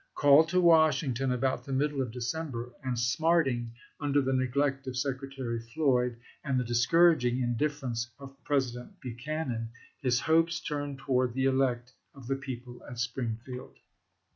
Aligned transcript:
Called 0.15 0.49
to 0.49 0.59
Washington 0.59 1.31
about 1.31 1.63
the 1.63 1.71
middle 1.71 2.01
of 2.01 2.09
December, 2.09 2.71
and 2.83 2.97
smarting 2.97 3.71
under 3.99 4.19
the 4.19 4.33
neglect 4.33 4.87
of 4.87 4.97
Secretary 4.97 5.59
Floyd 5.59 6.17
and 6.43 6.59
the 6.59 6.63
discouraging 6.63 7.39
indifference 7.39 8.09
of 8.17 8.35
President 8.43 8.99
Buchanan, 8.99 9.69
his 10.01 10.21
hopes 10.21 10.59
turned 10.59 10.97
toward 10.97 11.35
the 11.35 11.45
elect 11.45 11.93
of 12.15 12.25
the 12.25 12.35
people 12.35 12.81
at 12.89 12.97
Springfield. 12.97 13.77